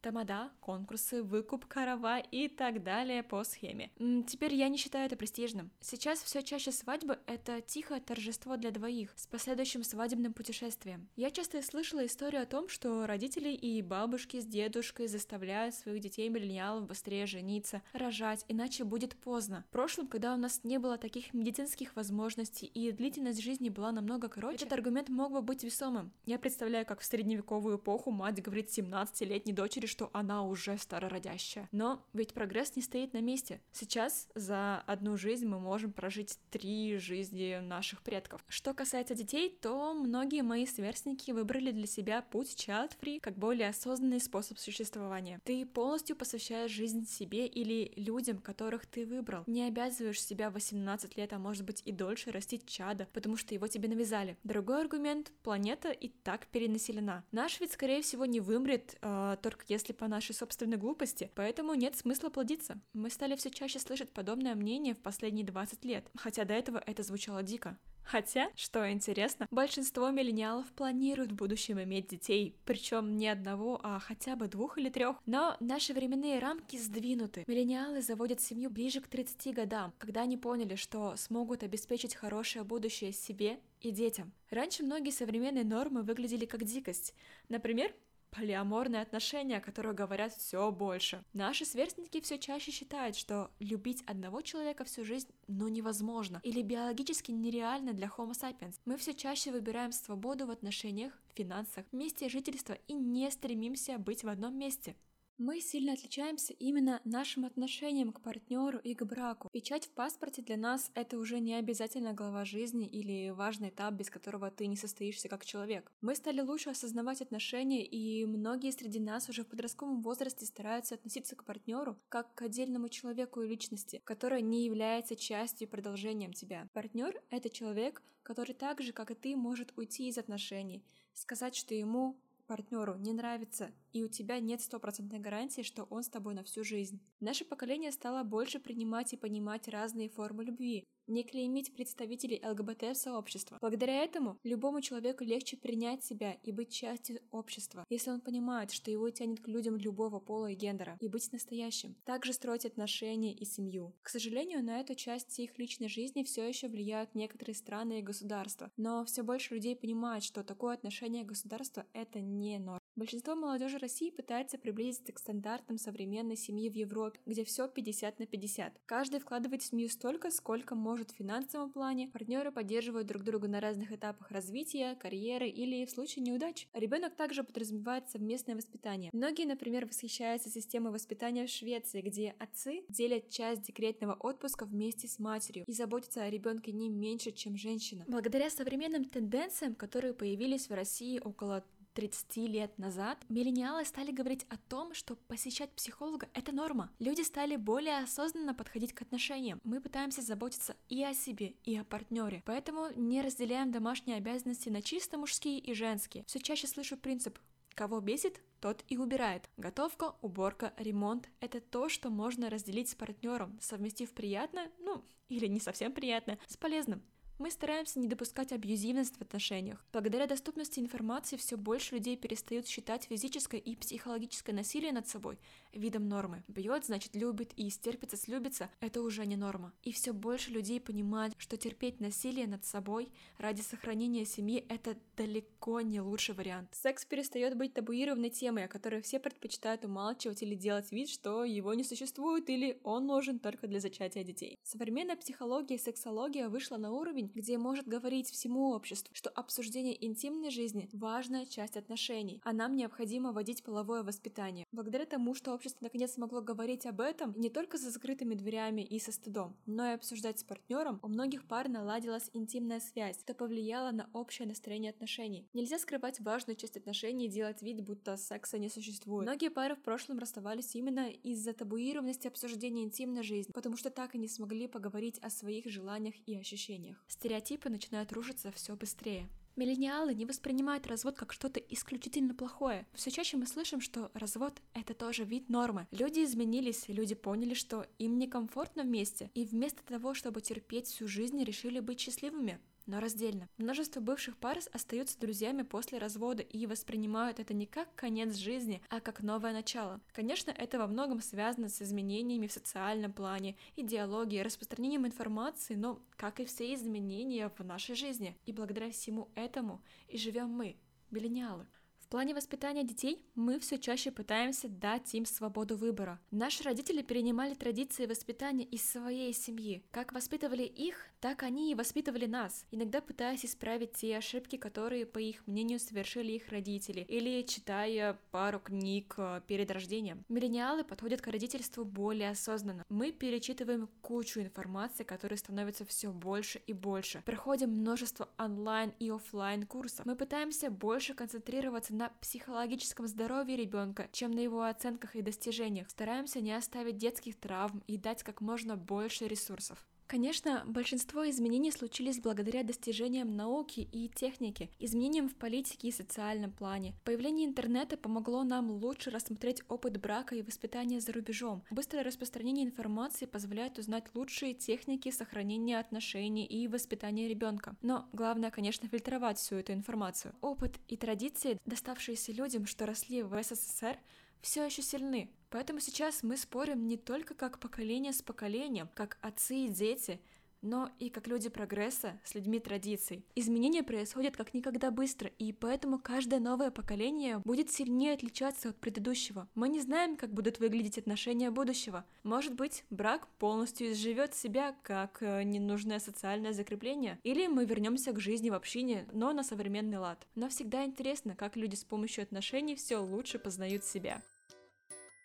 Тамада, 0.00 0.50
конкурсы, 0.60 1.22
выкуп 1.22 1.66
карава 1.66 2.18
и 2.18 2.48
так 2.48 2.82
далее 2.82 3.22
по 3.22 3.44
схеме. 3.44 3.90
Теперь 4.26 4.54
я 4.54 4.68
не 4.68 4.76
считаю 4.76 5.06
это 5.06 5.16
престижным. 5.16 5.70
Сейчас 5.80 6.22
все 6.22 6.42
чаще 6.42 6.72
свадьбы— 6.72 7.18
это 7.26 7.60
тихое 7.60 8.00
торжество 8.00 8.56
для 8.56 8.70
двоих 8.70 9.12
с 9.16 9.26
последующим 9.26 9.82
свадебным 9.82 10.32
путешествием. 10.32 11.08
Я 11.16 11.30
часто 11.30 11.62
слышала 11.62 12.04
историю 12.06 12.42
о 12.42 12.46
том, 12.46 12.68
что 12.68 13.06
родители 13.06 13.50
и 13.50 13.82
бабушки 13.82 14.40
с 14.40 14.46
дедушкой 14.46 15.08
заставляют 15.08 15.74
своих 15.74 16.00
детей-миллениалов 16.00 16.86
быстрее 16.86 17.26
жениться, 17.26 17.82
рожать, 17.92 18.44
иначе 18.48 18.84
будет 18.84 19.16
поздно. 19.16 19.64
В 19.68 19.72
прошлом, 19.72 20.06
когда 20.06 20.34
у 20.34 20.36
нас 20.36 20.60
не 20.64 20.78
было 20.78 20.98
таких 20.98 21.34
медицинских 21.34 21.96
возможностей 21.96 22.66
и 22.66 22.92
длительность 22.92 23.42
жизни 23.42 23.68
была 23.68 23.92
намного 23.92 24.28
короче, 24.28 24.56
этот 24.56 24.72
аргумент 24.72 25.08
мог 25.08 25.32
бы 25.32 25.42
быть 25.42 25.64
весомым. 25.64 26.12
Я 26.24 26.38
представляю, 26.38 26.86
как 26.86 27.00
в 27.00 27.04
средневековую 27.04 27.78
эпоху 27.78 28.10
мать 28.10 28.42
говорит 28.42 28.68
17-летней 28.68 29.52
дочери, 29.52 29.85
что 29.86 30.10
она 30.12 30.44
уже 30.44 30.76
старородящая. 30.78 31.68
Но 31.72 32.04
ведь 32.12 32.34
прогресс 32.34 32.76
не 32.76 32.82
стоит 32.82 33.12
на 33.12 33.20
месте. 33.20 33.60
Сейчас 33.72 34.28
за 34.34 34.82
одну 34.86 35.16
жизнь 35.16 35.46
мы 35.46 35.58
можем 35.58 35.92
прожить 35.92 36.38
три 36.50 36.96
жизни 36.98 37.60
наших 37.60 38.02
предков. 38.02 38.44
Что 38.48 38.74
касается 38.74 39.14
детей, 39.14 39.56
то 39.60 39.94
многие 39.94 40.42
мои 40.42 40.66
сверстники 40.66 41.30
выбрали 41.30 41.70
для 41.70 41.86
себя 41.86 42.22
путь 42.22 42.54
child-free 42.56 43.20
как 43.20 43.36
более 43.36 43.68
осознанный 43.68 44.20
способ 44.20 44.58
существования. 44.58 45.40
Ты 45.44 45.64
полностью 45.66 46.16
посвящаешь 46.16 46.70
жизнь 46.70 47.06
себе 47.06 47.46
или 47.46 47.92
людям, 47.96 48.38
которых 48.38 48.86
ты 48.86 49.06
выбрал. 49.06 49.44
Не 49.46 49.64
обязываешь 49.64 50.22
себя 50.22 50.50
18 50.50 51.16
лет, 51.16 51.32
а 51.32 51.38
может 51.38 51.64
быть 51.64 51.82
и 51.84 51.92
дольше 51.92 52.30
растить 52.30 52.66
чада, 52.66 53.08
потому 53.12 53.36
что 53.36 53.54
его 53.54 53.66
тебе 53.66 53.88
навязали. 53.88 54.36
Другой 54.44 54.80
аргумент— 54.80 55.32
планета 55.42 55.90
и 55.90 56.08
так 56.08 56.46
перенаселена. 56.48 57.24
Наш 57.32 57.60
вид, 57.60 57.72
скорее 57.72 58.02
всего, 58.02 58.26
не 58.26 58.40
вымрет, 58.40 58.96
э, 59.00 59.36
только 59.42 59.64
если 59.68 59.75
если 59.76 59.92
по 59.92 60.08
нашей 60.08 60.34
собственной 60.34 60.78
глупости, 60.78 61.30
поэтому 61.34 61.74
нет 61.74 61.96
смысла 61.96 62.30
плодиться. 62.30 62.80
Мы 62.92 63.10
стали 63.10 63.36
все 63.36 63.50
чаще 63.50 63.78
слышать 63.78 64.10
подобное 64.10 64.54
мнение 64.54 64.94
в 64.94 64.98
последние 64.98 65.46
20 65.46 65.84
лет, 65.84 66.10
хотя 66.16 66.44
до 66.44 66.54
этого 66.54 66.82
это 66.84 67.02
звучало 67.02 67.42
дико. 67.42 67.78
Хотя, 68.06 68.50
что 68.54 68.90
интересно, 68.90 69.48
большинство 69.50 70.10
миллениалов 70.10 70.66
планируют 70.72 71.32
в 71.32 71.34
будущем 71.34 71.82
иметь 71.82 72.06
детей, 72.06 72.56
причем 72.64 73.16
не 73.16 73.28
одного, 73.28 73.80
а 73.82 73.98
хотя 73.98 74.36
бы 74.36 74.46
двух 74.46 74.78
или 74.78 74.88
трех. 74.88 75.16
Но 75.26 75.56
наши 75.58 75.92
временные 75.92 76.38
рамки 76.38 76.76
сдвинуты. 76.76 77.44
Миллениалы 77.48 78.00
заводят 78.02 78.40
семью 78.40 78.70
ближе 78.70 79.00
к 79.00 79.08
30 79.08 79.52
годам, 79.52 79.92
когда 79.98 80.22
они 80.22 80.36
поняли, 80.36 80.76
что 80.76 81.16
смогут 81.16 81.64
обеспечить 81.64 82.14
хорошее 82.14 82.64
будущее 82.64 83.12
себе 83.12 83.58
и 83.80 83.90
детям. 83.90 84.32
Раньше 84.50 84.84
многие 84.84 85.10
современные 85.10 85.64
нормы 85.64 86.02
выглядели 86.02 86.46
как 86.46 86.62
дикость. 86.62 87.12
Например, 87.48 87.92
полиаморные 88.36 89.02
отношения, 89.02 89.60
которые 89.60 89.94
говорят 89.94 90.32
все 90.34 90.70
больше. 90.70 91.24
Наши 91.32 91.64
сверстники 91.64 92.20
все 92.20 92.38
чаще 92.38 92.70
считают, 92.70 93.16
что 93.16 93.50
любить 93.60 94.02
одного 94.06 94.42
человека 94.42 94.84
всю 94.84 95.04
жизнь 95.04 95.28
ну 95.46 95.68
невозможно 95.68 96.40
или 96.42 96.62
биологически 96.62 97.30
нереально 97.30 97.92
для 97.94 98.08
Homo 98.08 98.32
sapiens. 98.32 98.74
Мы 98.84 98.96
все 98.98 99.14
чаще 99.14 99.52
выбираем 99.52 99.92
свободу 99.92 100.46
в 100.46 100.50
отношениях, 100.50 101.12
финансах, 101.34 101.84
месте 101.92 102.28
жительства 102.28 102.74
и 102.86 102.92
не 102.92 103.30
стремимся 103.30 103.98
быть 103.98 104.22
в 104.22 104.28
одном 104.28 104.58
месте. 104.58 104.96
Мы 105.38 105.60
сильно 105.60 105.92
отличаемся 105.92 106.54
именно 106.54 107.02
нашим 107.04 107.44
отношением 107.44 108.10
к 108.10 108.22
партнеру 108.22 108.78
и 108.78 108.94
к 108.94 109.04
браку. 109.04 109.50
Печать 109.52 109.84
в 109.84 109.90
паспорте 109.90 110.40
для 110.40 110.56
нас 110.56 110.90
это 110.94 111.18
уже 111.18 111.40
не 111.40 111.56
обязательно 111.56 112.14
глава 112.14 112.46
жизни 112.46 112.86
или 112.86 113.28
важный 113.28 113.68
этап, 113.68 113.92
без 113.92 114.08
которого 114.08 114.50
ты 114.50 114.66
не 114.66 114.76
состоишься 114.76 115.28
как 115.28 115.44
человек. 115.44 115.92
Мы 116.00 116.14
стали 116.14 116.40
лучше 116.40 116.70
осознавать 116.70 117.20
отношения, 117.20 117.84
и 117.84 118.24
многие 118.24 118.72
среди 118.72 118.98
нас 118.98 119.28
уже 119.28 119.44
в 119.44 119.48
подростковом 119.48 120.00
возрасте 120.00 120.46
стараются 120.46 120.94
относиться 120.94 121.36
к 121.36 121.44
партнеру 121.44 121.98
как 122.08 122.34
к 122.34 122.40
отдельному 122.40 122.88
человеку 122.88 123.42
и 123.42 123.48
личности, 123.48 124.00
которая 124.04 124.40
не 124.40 124.64
является 124.64 125.16
частью 125.16 125.68
и 125.68 125.70
продолжением 125.70 126.32
тебя. 126.32 126.70
Партнер 126.72 127.22
это 127.28 127.50
человек, 127.50 128.02
который 128.22 128.54
так 128.54 128.80
же, 128.80 128.94
как 128.94 129.10
и 129.10 129.14
ты, 129.14 129.36
может 129.36 129.74
уйти 129.76 130.08
из 130.08 130.16
отношений, 130.16 130.82
сказать, 131.12 131.54
что 131.54 131.74
ему 131.74 132.18
партнеру 132.46 132.96
не 132.96 133.12
нравится, 133.12 133.72
и 133.96 134.02
у 134.02 134.08
тебя 134.08 134.40
нет 134.40 134.60
стопроцентной 134.60 135.20
гарантии, 135.20 135.62
что 135.62 135.84
он 135.84 136.02
с 136.02 136.10
тобой 136.10 136.34
на 136.34 136.44
всю 136.44 136.62
жизнь. 136.62 137.00
Наше 137.20 137.46
поколение 137.46 137.90
стало 137.90 138.24
больше 138.24 138.58
принимать 138.58 139.14
и 139.14 139.16
понимать 139.16 139.68
разные 139.68 140.10
формы 140.10 140.44
любви, 140.44 140.84
не 141.06 141.22
клеймить 141.22 141.72
представителей 141.72 142.42
ЛГБТ-сообщества. 142.44 143.56
Благодаря 143.60 144.04
этому 144.04 144.38
любому 144.42 144.82
человеку 144.82 145.24
легче 145.24 145.56
принять 145.56 146.04
себя 146.04 146.32
и 146.42 146.52
быть 146.52 146.70
частью 146.70 147.20
общества, 147.30 147.86
если 147.88 148.10
он 148.10 148.20
понимает, 148.20 148.70
что 148.70 148.90
его 148.90 149.08
тянет 149.08 149.40
к 149.40 149.48
людям 149.48 149.78
любого 149.78 150.20
пола 150.20 150.50
и 150.50 150.54
гендера, 150.54 150.98
и 151.00 151.08
быть 151.08 151.32
настоящим. 151.32 151.96
Также 152.04 152.34
строить 152.34 152.66
отношения 152.66 153.32
и 153.32 153.46
семью. 153.46 153.94
К 154.02 154.10
сожалению, 154.10 154.62
на 154.62 154.80
эту 154.80 154.94
часть 154.94 155.38
их 155.38 155.58
личной 155.58 155.88
жизни 155.88 156.22
все 156.22 156.46
еще 156.46 156.68
влияют 156.68 157.14
некоторые 157.14 157.54
страны 157.54 158.00
и 158.00 158.02
государства, 158.02 158.70
но 158.76 159.06
все 159.06 159.22
больше 159.22 159.54
людей 159.54 159.74
понимают, 159.74 160.22
что 160.22 160.44
такое 160.44 160.74
отношение 160.74 161.24
государства— 161.24 161.86
это 161.94 162.20
не 162.20 162.58
норма. 162.58 162.80
Большинство 162.96 163.34
молодежи 163.34 163.76
России 163.76 164.08
пытается 164.08 164.56
приблизиться 164.56 165.12
к 165.12 165.18
стандартам 165.18 165.76
современной 165.76 166.34
семьи 166.34 166.70
в 166.70 166.74
Европе, 166.74 167.20
где 167.26 167.44
все 167.44 167.68
50 167.68 168.18
на 168.18 168.26
50. 168.26 168.80
Каждый 168.86 169.20
вкладывает 169.20 169.60
в 169.60 169.66
семью 169.66 169.90
столько, 169.90 170.30
сколько 170.30 170.74
может 170.74 171.10
в 171.10 171.16
финансовом 171.16 171.70
плане. 171.70 172.08
Партнеры 172.08 172.50
поддерживают 172.50 173.06
друг 173.06 173.22
друга 173.22 173.48
на 173.48 173.60
разных 173.60 173.92
этапах 173.92 174.30
развития, 174.30 174.94
карьеры 174.94 175.46
или 175.46 175.84
в 175.84 175.90
случае 175.90 176.24
неудач. 176.24 176.68
Ребенок 176.72 177.14
также 177.16 177.44
подразумевает 177.44 178.08
совместное 178.08 178.56
воспитание. 178.56 179.10
Многие, 179.12 179.44
например, 179.44 179.84
восхищаются 179.84 180.48
системой 180.48 180.90
воспитания 180.90 181.46
в 181.46 181.50
Швеции, 181.50 182.00
где 182.00 182.34
отцы 182.38 182.82
делят 182.88 183.28
часть 183.28 183.60
декретного 183.60 184.14
отпуска 184.14 184.64
вместе 184.64 185.06
с 185.06 185.18
матерью 185.18 185.64
и 185.66 185.72
заботятся 185.72 186.22
о 186.22 186.30
ребенке 186.30 186.72
не 186.72 186.88
меньше, 186.88 187.32
чем 187.32 187.58
женщина. 187.58 188.06
Благодаря 188.08 188.48
современным 188.48 189.04
тенденциям, 189.04 189.74
которые 189.74 190.14
появились 190.14 190.70
в 190.70 190.72
России 190.72 191.20
около 191.22 191.62
30 191.96 192.36
лет 192.36 192.78
назад 192.78 193.18
миллениалы 193.30 193.86
стали 193.86 194.12
говорить 194.12 194.46
о 194.50 194.58
том, 194.58 194.92
что 194.92 195.16
посещать 195.16 195.70
психолога— 195.70 196.28
это 196.34 196.52
норма. 196.52 196.90
Люди 196.98 197.22
стали 197.22 197.56
более 197.56 198.00
осознанно 198.00 198.54
подходить 198.54 198.92
к 198.92 199.00
отношениям. 199.00 199.62
Мы 199.64 199.80
пытаемся 199.80 200.20
заботиться 200.20 200.76
и 200.90 201.02
о 201.02 201.14
себе, 201.14 201.54
и 201.64 201.74
о 201.74 201.84
партнере. 201.84 202.42
Поэтому 202.44 202.90
не 202.96 203.22
разделяем 203.22 203.72
домашние 203.72 204.18
обязанности 204.18 204.68
на 204.68 204.82
чисто 204.82 205.16
мужские 205.16 205.58
и 205.58 205.72
женские. 205.72 206.24
Все 206.26 206.38
чаще 206.38 206.66
слышу 206.66 206.98
принцип 206.98 207.38
Кого 207.74 208.00
бесит, 208.00 208.40
тот 208.62 208.84
и 208.88 208.96
убирает. 208.96 209.50
Готовка, 209.58 210.14
уборка, 210.22 210.72
ремонт– 210.78 211.28
это 211.40 211.60
то, 211.60 211.90
что 211.90 212.08
можно 212.08 212.48
разделить 212.48 212.88
с 212.88 212.94
партнером, 212.94 213.58
совместив 213.60 214.12
приятное, 214.12 214.70
ну, 214.78 215.04
или 215.28 215.46
не 215.46 215.60
совсем 215.60 215.92
приятное, 215.92 216.38
с 216.46 216.56
полезным. 216.56 217.02
Мы 217.38 217.50
стараемся 217.50 217.98
не 217.98 218.08
допускать 218.08 218.52
абьюзивность 218.52 219.18
в 219.18 219.20
отношениях. 219.20 219.84
Благодаря 219.92 220.26
доступности 220.26 220.80
информации 220.80 221.36
все 221.36 221.58
больше 221.58 221.96
людей 221.96 222.16
перестают 222.16 222.66
считать 222.66 223.04
физическое 223.04 223.60
и 223.60 223.76
психологическое 223.76 224.52
насилие 224.54 224.90
над 224.90 225.06
собой 225.06 225.38
видом 225.76 226.08
нормы. 226.08 226.42
Бьет, 226.48 226.84
значит 226.84 227.14
любит, 227.14 227.52
и 227.56 227.70
стерпится, 227.70 228.16
слюбится– 228.16 228.70
это 228.80 229.02
уже 229.02 229.26
не 229.26 229.36
норма. 229.36 229.72
И 229.82 229.92
все 229.92 230.12
больше 230.12 230.50
людей 230.50 230.80
понимают, 230.80 231.34
что 231.38 231.56
терпеть 231.56 232.00
насилие 232.00 232.46
над 232.46 232.64
собой 232.64 233.10
ради 233.38 233.60
сохранения 233.60 234.24
семьи– 234.24 234.64
это 234.68 234.96
далеко 235.16 235.80
не 235.80 236.00
лучший 236.00 236.34
вариант. 236.34 236.68
Секс 236.72 237.04
перестает 237.04 237.56
быть 237.56 237.74
табуированной 237.74 238.30
темой, 238.30 238.64
о 238.64 238.68
которой 238.68 239.02
все 239.02 239.18
предпочитают 239.18 239.84
умалчивать 239.84 240.42
или 240.42 240.54
делать 240.54 240.90
вид, 240.92 241.08
что 241.08 241.44
его 241.44 241.74
не 241.74 241.84
существует 241.84 242.48
или 242.48 242.80
он 242.82 243.06
нужен 243.06 243.38
только 243.38 243.66
для 243.66 243.80
зачатия 243.80 244.24
детей. 244.24 244.56
Современная 244.62 245.16
психология 245.16 245.76
и 245.76 245.78
сексология 245.78 246.48
вышла 246.48 246.76
на 246.76 246.92
уровень, 246.92 247.30
где 247.34 247.58
может 247.58 247.86
говорить 247.86 248.30
всему 248.30 248.70
обществу, 248.70 249.14
что 249.14 249.30
обсуждение 249.30 250.04
интимной 250.04 250.50
жизни– 250.50 250.88
важная 250.92 251.46
часть 251.46 251.76
отношений, 251.76 252.40
а 252.44 252.52
нам 252.52 252.76
необходимо 252.76 253.32
вводить 253.32 253.62
половое 253.62 254.02
воспитание. 254.02 254.64
Благодаря 254.72 255.06
тому, 255.06 255.34
что 255.34 255.52
общество 255.52 255.65
наконец 255.80 256.12
смогло 256.12 256.40
говорить 256.40 256.86
об 256.86 257.00
этом 257.00 257.34
не 257.36 257.50
только 257.50 257.78
за 257.78 257.90
закрытыми 257.90 258.34
дверями 258.34 258.82
и 258.82 258.98
со 258.98 259.12
стыдом, 259.12 259.56
но 259.66 259.90
и 259.90 259.94
обсуждать 259.94 260.38
с 260.38 260.44
партнером, 260.44 261.00
у 261.02 261.08
многих 261.08 261.46
пар 261.46 261.68
наладилась 261.68 262.30
интимная 262.32 262.80
связь, 262.80 263.18
что 263.20 263.34
повлияло 263.34 263.90
на 263.90 264.08
общее 264.12 264.46
настроение 264.46 264.90
отношений. 264.90 265.48
Нельзя 265.52 265.78
скрывать 265.78 266.20
важную 266.20 266.56
часть 266.56 266.76
отношений 266.76 267.26
и 267.26 267.28
делать 267.28 267.62
вид, 267.62 267.82
будто 267.82 268.16
секса 268.16 268.58
не 268.58 268.68
существует. 268.68 269.26
Многие 269.26 269.50
пары 269.50 269.74
в 269.74 269.82
прошлом 269.82 270.18
расставались 270.18 270.74
именно 270.74 271.10
из-за 271.10 271.52
табуированности 271.52 272.28
обсуждения 272.28 272.84
интимной 272.84 273.22
жизни, 273.22 273.52
потому 273.52 273.76
что 273.76 273.90
так 273.90 274.14
и 274.14 274.18
не 274.18 274.28
смогли 274.28 274.68
поговорить 274.68 275.18
о 275.20 275.30
своих 275.30 275.66
желаниях 275.66 276.14
и 276.26 276.36
ощущениях. 276.36 277.02
Стереотипы 277.08 277.68
начинают 277.68 278.12
рушиться 278.12 278.52
все 278.52 278.76
быстрее. 278.76 279.28
Миллениалы 279.56 280.12
не 280.12 280.26
воспринимают 280.26 280.86
развод 280.86 281.16
как 281.16 281.32
что-то 281.32 281.60
исключительно 281.60 282.34
плохое. 282.34 282.86
Все 282.92 283.10
чаще 283.10 283.38
мы 283.38 283.46
слышим, 283.46 283.80
что 283.80 284.10
развод— 284.12 284.60
это 284.74 284.92
тоже 284.92 285.24
вид 285.24 285.48
нормы. 285.48 285.86
Люди 285.92 286.24
изменились, 286.24 286.88
люди 286.88 287.14
поняли, 287.14 287.54
что 287.54 287.86
им 287.98 288.18
некомфортно 288.18 288.82
вместе, 288.82 289.30
и 289.32 289.46
вместо 289.46 289.82
того, 289.82 290.12
чтобы 290.12 290.42
терпеть 290.42 290.88
всю 290.88 291.08
жизнь, 291.08 291.42
решили 291.42 291.80
быть 291.80 292.00
счастливыми. 292.00 292.60
Но 292.86 293.00
раздельно. 293.00 293.48
Множество 293.58 294.00
бывших 294.00 294.36
пар 294.36 294.58
остаются 294.72 295.18
друзьями 295.18 295.62
после 295.62 295.98
развода 295.98 296.42
и 296.42 296.66
воспринимают 296.66 297.40
это 297.40 297.52
не 297.52 297.66
как 297.66 297.94
конец 297.94 298.36
жизни, 298.36 298.80
а 298.88 299.00
как 299.00 299.22
новое 299.22 299.52
начало. 299.52 300.00
Конечно, 300.12 300.50
это 300.50 300.78
во 300.78 300.86
многом 300.86 301.20
связано 301.20 301.68
с 301.68 301.82
изменениями 301.82 302.46
в 302.46 302.52
социальном 302.52 303.12
плане, 303.12 303.56
идеологией, 303.76 304.42
распространением 304.42 305.06
информации, 305.06 305.74
но, 305.74 306.00
как 306.16 306.40
и 306.40 306.44
все 306.44 306.72
изменения 306.74 307.50
в 307.56 307.64
нашей 307.64 307.94
жизни. 307.94 308.36
И 308.46 308.52
благодаря 308.52 308.90
всему 308.90 309.30
этому 309.34 309.82
и 310.08 310.16
живем 310.16 310.48
мы, 310.48 310.76
миллениалы. 311.10 311.66
В 312.06 312.08
плане 312.08 312.34
воспитания 312.34 312.84
детей 312.84 313.26
мы 313.34 313.58
все 313.58 313.78
чаще 313.78 314.12
пытаемся 314.12 314.68
дать 314.68 315.12
им 315.16 315.26
свободу 315.26 315.76
выбора. 315.76 316.20
Наши 316.30 316.62
родители 316.62 317.02
перенимали 317.02 317.54
традиции 317.54 318.06
воспитания 318.06 318.64
из 318.64 318.88
своей 318.88 319.32
семьи. 319.32 319.82
Как 319.90 320.12
воспитывали 320.12 320.62
их, 320.62 321.08
так 321.18 321.42
они 321.42 321.72
и 321.72 321.74
воспитывали 321.74 322.26
нас, 322.26 322.64
иногда 322.70 323.00
пытаясь 323.00 323.44
исправить 323.44 323.94
те 323.94 324.16
ошибки, 324.16 324.54
которые, 324.54 325.04
по 325.04 325.18
их 325.18 325.44
мнению, 325.48 325.80
совершили 325.80 326.30
их 326.30 326.48
родители, 326.50 327.00
или 327.08 327.42
читая 327.42 328.16
пару 328.30 328.60
книг 328.60 329.14
э, 329.16 329.40
перед 329.48 329.68
рождением. 329.72 330.24
Миллениалы 330.28 330.84
подходят 330.84 331.20
к 331.20 331.26
родительству 331.26 331.84
более 331.84 332.30
осознанно. 332.30 332.84
Мы 332.88 333.10
перечитываем 333.10 333.88
кучу 334.00 334.38
информации, 334.40 335.02
которая 335.02 335.38
становится 335.38 335.84
все 335.84 336.12
больше 336.12 336.60
и 336.68 336.72
больше. 336.72 337.22
Проходим 337.26 337.70
множество 337.70 338.28
онлайн 338.38 338.92
и 339.00 339.10
офлайн 339.10 339.66
курсов. 339.66 340.06
Мы 340.06 340.14
пытаемся 340.14 340.70
больше 340.70 341.12
концентрироваться 341.12 341.95
на 341.96 342.10
психологическом 342.20 343.06
здоровье 343.06 343.56
ребенка, 343.56 344.08
чем 344.12 344.30
на 344.30 344.40
его 344.40 344.64
оценках 344.64 345.16
и 345.16 345.22
достижениях. 345.22 345.88
Стараемся 345.90 346.40
не 346.40 346.52
оставить 346.52 346.98
детских 346.98 347.38
травм 347.40 347.82
и 347.86 347.96
дать 347.96 348.22
как 348.22 348.40
можно 348.40 348.76
больше 348.76 349.26
ресурсов. 349.26 349.78
Конечно, 350.06 350.62
большинство 350.66 351.28
изменений 351.28 351.72
случились 351.72 352.20
благодаря 352.20 352.62
достижениям 352.62 353.34
науки 353.34 353.80
и 353.80 354.08
техники, 354.08 354.70
изменениям 354.78 355.28
в 355.28 355.34
политике 355.34 355.88
и 355.88 355.92
социальном 355.92 356.52
плане. 356.52 356.94
Появление 357.04 357.46
интернета 357.46 357.96
помогло 357.96 358.44
нам 358.44 358.70
лучше 358.70 359.10
рассмотреть 359.10 359.62
опыт 359.68 360.00
брака 360.00 360.36
и 360.36 360.42
воспитания 360.42 361.00
за 361.00 361.12
рубежом. 361.12 361.64
Быстрое 361.70 362.04
распространение 362.04 362.64
информации 362.64 363.26
позволяет 363.26 363.78
узнать 363.78 364.04
лучшие 364.14 364.54
техники 364.54 365.10
сохранения 365.10 365.80
отношений 365.80 366.46
и 366.46 366.68
воспитания 366.68 367.28
ребенка. 367.28 367.74
Но 367.82 368.08
главное, 368.12 368.52
конечно, 368.52 368.88
фильтровать 368.88 369.38
всю 369.38 369.56
эту 369.56 369.72
информацию. 369.72 370.34
Опыт 370.40 370.78
и 370.86 370.96
традиции, 370.96 371.58
доставшиеся 371.66 372.32
людям, 372.32 372.66
что 372.66 372.86
росли 372.86 373.24
в 373.24 373.42
СССР, 373.42 373.98
все 374.40 374.64
еще 374.64 374.82
сильны. 374.82 375.30
Поэтому 375.50 375.80
сейчас 375.80 376.22
мы 376.22 376.36
спорим 376.36 376.86
не 376.86 376.96
только 376.96 377.34
как 377.34 377.58
поколение 377.58 378.12
с 378.12 378.22
поколением, 378.22 378.88
как 378.94 379.18
отцы 379.20 379.66
и 379.66 379.68
дети, 379.68 380.20
но 380.66 380.90
и 380.98 381.08
как 381.08 381.26
люди 381.26 381.48
прогресса 381.48 382.20
с 382.24 382.34
людьми 382.34 382.58
традиций. 382.58 383.24
Изменения 383.34 383.82
происходят 383.82 384.36
как 384.36 384.52
никогда 384.52 384.90
быстро, 384.90 385.30
и 385.38 385.52
поэтому 385.52 385.98
каждое 385.98 386.40
новое 386.40 386.70
поколение 386.70 387.38
будет 387.44 387.70
сильнее 387.70 388.14
отличаться 388.14 388.70
от 388.70 388.76
предыдущего. 388.76 389.48
Мы 389.54 389.68
не 389.68 389.80
знаем, 389.80 390.16
как 390.16 390.32
будут 390.32 390.58
выглядеть 390.58 390.98
отношения 390.98 391.50
будущего. 391.50 392.04
Может 392.22 392.54
быть, 392.54 392.84
брак 392.90 393.28
полностью 393.38 393.92
изживет 393.92 394.34
себя 394.34 394.76
как 394.82 395.22
э, 395.22 395.42
ненужное 395.44 396.00
социальное 396.00 396.52
закрепление, 396.52 397.18
или 397.22 397.46
мы 397.46 397.64
вернемся 397.64 398.12
к 398.12 398.20
жизни 398.20 398.50
в 398.50 398.54
общине, 398.54 399.06
но 399.12 399.32
на 399.32 399.44
современный 399.44 399.98
лад. 399.98 400.26
Но 400.34 400.48
всегда 400.48 400.84
интересно, 400.84 401.36
как 401.36 401.56
люди 401.56 401.74
с 401.74 401.84
помощью 401.84 402.22
отношений 402.22 402.74
все 402.74 402.96
лучше 402.96 403.38
познают 403.38 403.84
себя. 403.84 404.22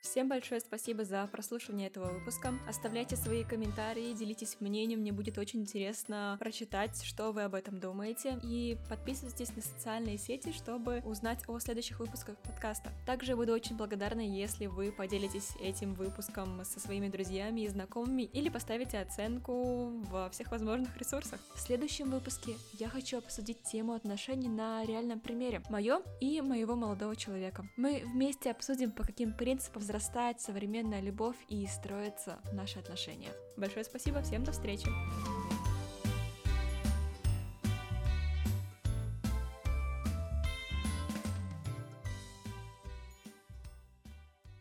Всем 0.01 0.27
большое 0.27 0.59
спасибо 0.59 1.05
за 1.05 1.27
прослушивание 1.27 1.87
этого 1.87 2.11
выпуска. 2.11 2.55
Оставляйте 2.67 3.15
свои 3.15 3.43
комментарии, 3.43 4.13
делитесь 4.13 4.57
мнением, 4.59 5.01
мне 5.01 5.11
будет 5.11 5.37
очень 5.37 5.61
интересно 5.61 6.37
прочитать, 6.39 7.03
что 7.03 7.31
вы 7.31 7.43
об 7.43 7.53
этом 7.53 7.79
думаете. 7.79 8.39
И 8.41 8.77
подписывайтесь 8.89 9.55
на 9.55 9.61
социальные 9.61 10.17
сети, 10.17 10.51
чтобы 10.53 11.03
узнать 11.05 11.47
о 11.47 11.59
следующих 11.59 11.99
выпусках 11.99 12.35
подкаста. 12.37 12.91
Также 13.05 13.35
буду 13.35 13.53
очень 13.53 13.77
благодарна, 13.77 14.21
если 14.21 14.65
вы 14.65 14.91
поделитесь 14.91 15.51
этим 15.61 15.93
выпуском 15.93 16.65
со 16.65 16.79
своими 16.79 17.07
друзьями 17.07 17.61
и 17.61 17.67
знакомыми 17.67 18.23
или 18.23 18.49
поставите 18.49 18.97
оценку 18.97 19.89
во 20.09 20.31
всех 20.31 20.49
возможных 20.49 20.97
ресурсах. 20.97 21.39
В 21.53 21.59
следующем 21.59 22.09
выпуске 22.09 22.55
я 22.79 22.89
хочу 22.89 23.19
обсудить 23.19 23.61
тему 23.61 23.93
отношений 23.93 24.49
на 24.49 24.83
реальном 24.83 25.19
примере, 25.19 25.61
мое 25.69 26.01
и 26.19 26.41
моего 26.41 26.75
молодого 26.75 27.15
человека. 27.15 27.67
Мы 27.77 28.01
вместе 28.03 28.49
обсудим, 28.49 28.91
по 28.91 29.03
каким 29.03 29.31
принципам 29.31 29.83
возрастает 29.91 30.39
современная 30.39 31.01
любовь 31.01 31.35
и 31.49 31.67
строятся 31.67 32.39
наши 32.53 32.79
отношения. 32.79 33.33
Большое 33.57 33.83
спасибо, 33.83 34.21
всем 34.21 34.45
до 34.45 34.53
встречи! 34.53 34.87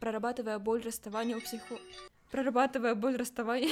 Прорабатывая 0.01 0.59
боль 0.59 0.83
расставания 0.83 1.37
у 1.37 1.41
психо... 1.41 1.79
Прорабатывая 2.33 2.97
боль 2.97 3.15
расставания... 3.15 3.71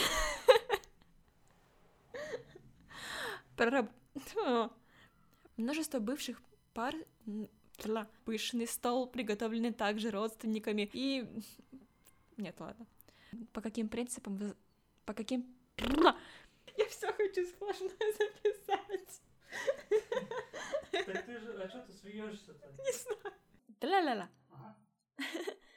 Прораб... 3.56 3.90
Множество 5.56 5.98
бывших 5.98 6.40
пар 6.72 6.94
пышный 8.24 8.66
стол, 8.66 9.06
приготовленный 9.06 9.72
также 9.72 10.10
родственниками. 10.10 10.90
И... 10.92 11.26
Нет, 12.36 12.58
ладно. 12.58 12.86
По 13.52 13.60
каким 13.60 13.88
принципам... 13.88 14.54
По 15.04 15.14
каким... 15.14 15.46
Я 16.76 16.86
все 16.88 17.12
хочу 17.12 17.46
сложное 17.58 18.12
записать. 18.18 19.22
Так 20.92 21.26
ты 21.26 21.38
же... 21.40 21.62
А 21.62 21.68
что 21.68 21.80
ты 21.80 21.92
смеешься-то? 21.92 22.66
Не 22.84 22.92
знаю. 22.92 23.34
Ля-ля-ля. 23.80 24.28